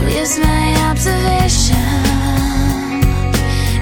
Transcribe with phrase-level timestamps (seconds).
[0.00, 1.76] So my observation.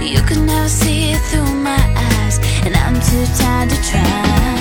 [0.02, 4.57] You can never see it through my eyes, and I'm too tired to try.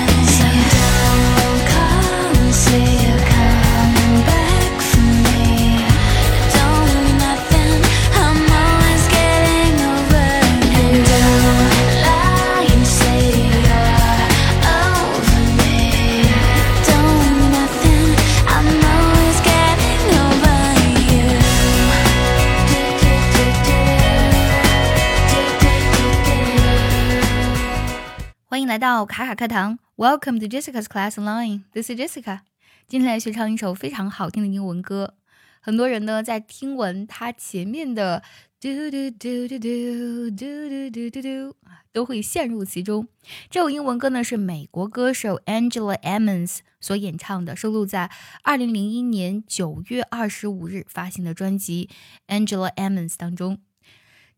[28.78, 32.42] 来到卡卡课堂，Welcome to Jessica's Class Line，This is Jessica.
[32.88, 35.16] 今天来学唱一首非常好听的英文歌。
[35.62, 38.22] 很多人呢在听闻它前面的
[38.60, 43.08] 嘟嘟嘟嘟嘟嘟嘟嘟嘟嘟啊，都会陷入其中。
[43.50, 48.12] 这首英文歌呢是美国歌手 Angela Emmons 所演唱的，收录在
[48.44, 51.90] 2001年9月25日发行的专辑
[52.32, 53.58] 《Angela Emmons》当中。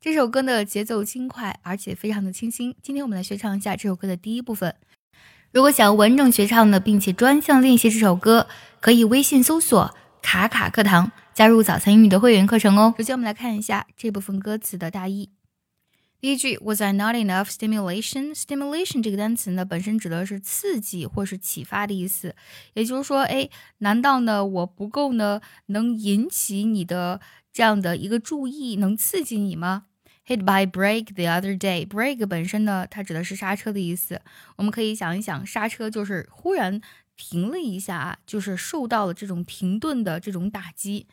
[0.01, 2.73] 这首歌的节奏轻快，而且非常的清新。
[2.81, 4.73] 今天我们来学唱一下这首歌的第一部分。
[5.51, 8.47] 如果想要完整学唱的，并且专项练习这首歌，
[8.79, 12.93] 可以微信搜索“卡卡课堂”，加入早餐英语的会员课程哦。
[12.97, 15.31] 首先，我们来看一下这部分歌词的大意。
[16.21, 22.33] 第一句，Was I not enough stimulation？Stimulation 这个单词呢，本身指的是刺激或是启发的意思。
[22.73, 27.19] 也就是说，哎，难道呢我不够呢，能引起你的
[27.51, 29.87] 这样的一个注意，能刺激你吗
[30.29, 31.87] ？Hit by brake the other day.
[31.87, 34.21] Brake 本身呢，它指的是刹车的意思。
[34.57, 36.79] 我们可以想一想，刹车就是忽然
[37.17, 41.07] 停了一下啊，就是受到了这种停顿的这种打击。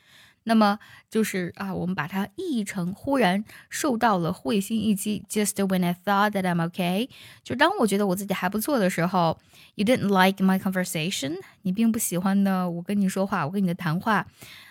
[0.48, 0.78] 那么
[1.10, 5.24] 就是啊，我们把它译成忽然受到了会心一击。
[5.28, 7.08] Just when I thought that I'm okay，
[7.42, 9.40] 就当我觉得我自己还不错的时候
[9.76, 14.26] ，You didn't like my conversation，你并不喜欢呢我跟你说话，我跟你的谈话。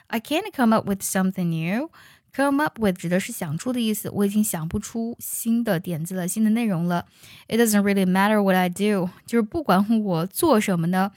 [0.07, 1.89] I can't come up with something new。
[2.35, 7.05] Come up with 指的是想出的意思，我已经想不出新的点子了，新的内容了。
[7.47, 11.13] It doesn't really matter what I do，就是不管我做什么呢。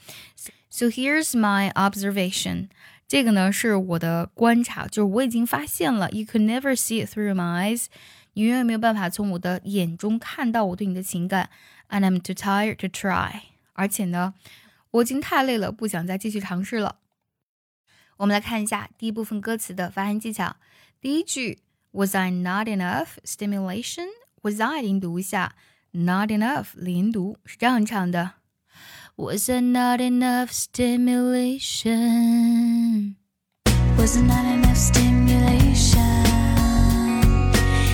[0.69, 2.69] So here's my observation，
[3.05, 6.09] 这个呢是我的观察，就是我已经发现了。
[6.11, 7.87] You could never see it through my eyes，
[8.31, 11.49] 你永远没有办法从我的眼中看到我对你的情感。
[11.89, 13.41] And I'm too tired to try，
[13.73, 14.35] 而且呢，
[14.91, 16.95] 我已经太累了，不想再继续尝试了。
[18.15, 20.55] 我们来看一下第一部分歌词的发音技巧。
[21.00, 21.60] 第一句
[21.92, 24.06] Was I not enough stimulation?
[24.42, 25.54] Was I 连读一下，
[25.92, 28.32] not enough 连读是这样唱的。
[29.16, 33.14] Was I not enough stimulation?
[33.96, 36.24] Was it not enough stimulation?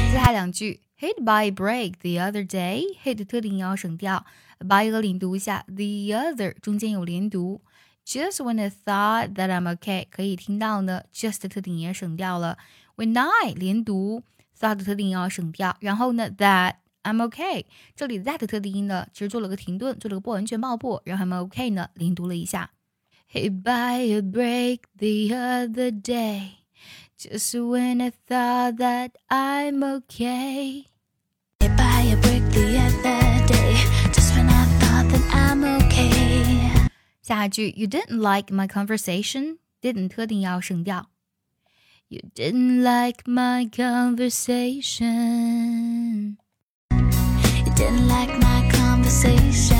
[0.08, 2.84] 接下来两句 Hit by a break the other day.
[3.04, 4.26] Hit 特定要省掉，
[4.58, 7.62] by 和连读一下，the other 中间有连读。
[8.06, 12.58] Just when I thought that I'm okay，可以听到呢，just 特定也省掉了。
[12.96, 14.22] When I 连读，
[14.58, 22.72] thought 特定要省掉，然后呢，that I'm okay，这里 that 特定音呢，其实做了个停顿，做了个不完全爆破，然后 I'm okay 呢连读了一下。
[23.32, 26.56] Hit by a break the other day,
[27.16, 30.86] just when I thought that I'm okay.
[37.24, 41.10] 下一句 You didn't like my conversation, didn't 特定要省掉。
[42.08, 44.98] You didn't like my conversation.
[46.90, 49.76] You didn't like my conversation.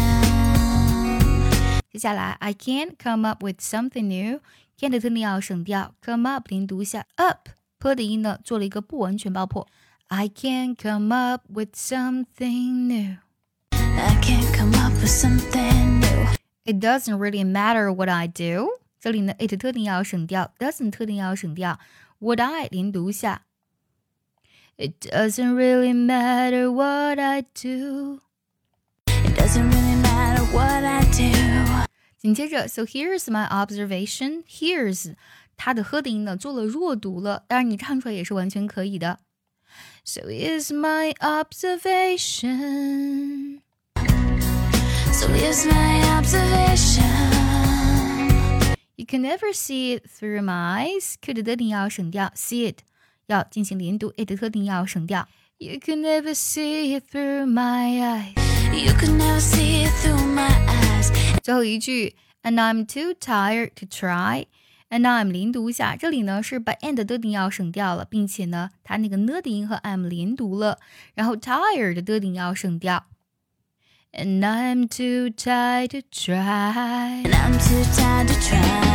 [1.91, 7.49] 接下来，I can't come up with something new。can't 特定要省掉，come up 连读一下，up
[7.79, 9.67] p 的音呢做了一个不完全爆破。
[10.07, 13.17] I can't come up with something new。
[13.73, 16.34] I can't come up with something new.
[16.65, 18.81] It doesn't really matter what I do。
[19.01, 21.79] 这里呢，it 特定要省掉，doesn't 特定要省掉，
[22.21, 23.47] would I 连读一下。
[24.77, 28.21] It doesn't really matter what I do。
[29.07, 31.87] It doesn't really matter what I do.
[32.19, 34.45] 紧接着，So here's my observation.
[34.45, 35.15] Here's
[35.57, 39.21] 它的呵的音呢做了弱读了，当然你唱出来也是完全可以的。
[40.05, 42.51] So here's my observation.
[45.18, 47.08] so here's my observation.
[48.98, 51.16] You can never see it through my eyes.
[51.22, 52.80] Q 的的定要省掉，see it
[53.28, 55.30] 要进行连读，it 的特定要省掉。
[55.58, 58.34] You can never see it through my eyes.
[58.74, 61.10] You can never see it through my eyes.
[61.42, 64.48] 最后一句，and I'm too tired to try.
[64.90, 70.80] And I'm 连读一下，这里呢是把 and 的顶要省掉了，并且呢，它那个呢的音和 I'm 连读了，
[71.14, 73.06] 然后 tired 的定要省掉。
[74.18, 77.22] and I'm too tired to try.
[77.26, 78.95] And I'm too tired to try.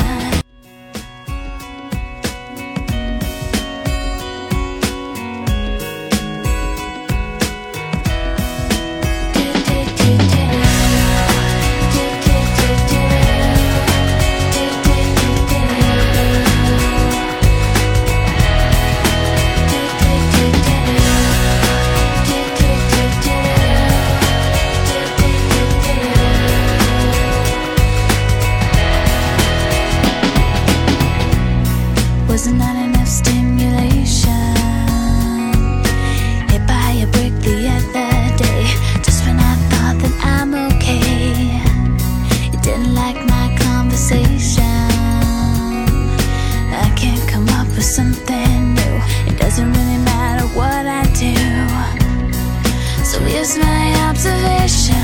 [53.41, 54.95] is my observation.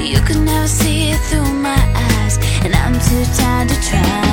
[0.00, 1.82] You can never see it through my
[2.12, 4.27] eyes, and I'm too tired to try.